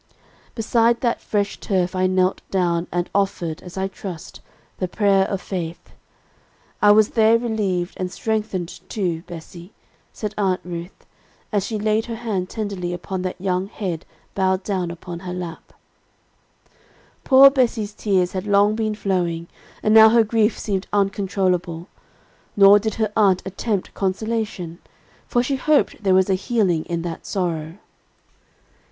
'_"Beside 0.55 1.01
that 1.01 1.21
fresh 1.21 1.59
turf 1.59 1.95
I 1.95 2.07
knelt 2.07 2.41
down, 2.49 2.87
and 2.91 3.07
offered, 3.13 3.61
as 3.61 3.77
I 3.77 3.87
trust, 3.87 4.41
the 4.79 4.87
prayer 4.87 5.27
of 5.27 5.39
faith. 5.43 5.91
I 6.81 6.89
was 6.89 7.09
there 7.09 7.37
relieved, 7.37 7.93
and 7.97 8.11
strengthened 8.11 8.79
too, 8.89 9.21
Bessie," 9.27 9.73
said 10.11 10.33
Aunt 10.39 10.59
Ruth, 10.63 11.05
as 11.51 11.67
she 11.67 11.77
laid 11.77 12.07
her 12.07 12.15
hand 12.15 12.49
tenderly 12.49 12.93
upon 12.93 13.21
that 13.21 13.39
young 13.39 13.67
head 13.67 14.03
bowed 14.33 14.63
down 14.63 14.89
upon 14.89 15.19
her 15.19 15.33
lap. 15.35 15.71
Poor 17.23 17.51
Bessie's 17.51 17.93
tears 17.93 18.31
had 18.31 18.47
long 18.47 18.75
been 18.75 18.95
flowing, 18.95 19.47
and 19.83 19.93
now 19.93 20.09
her 20.09 20.23
grief 20.23 20.57
seemed 20.57 20.87
uncontrollable. 20.91 21.87
Nor 22.57 22.79
did 22.79 22.95
her 22.95 23.11
aunt 23.15 23.43
attempt 23.45 23.93
consolation; 23.93 24.79
for 25.27 25.43
she 25.43 25.57
hoped 25.57 26.01
there 26.01 26.15
was 26.15 26.27
a 26.27 26.33
healing 26.33 26.85
in 26.85 27.03
that 27.03 27.27
sorrow. 27.27 27.77